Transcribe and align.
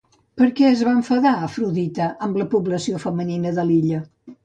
Per 0.39 0.45
què 0.59 0.63
es 0.69 0.81
va 0.87 0.93
enfadar, 0.99 1.35
Afrodita, 1.49 2.09
amb 2.29 2.43
la 2.43 2.51
població 2.57 3.07
femenina 3.09 3.57
de 3.61 3.71
l'illa? 3.73 4.05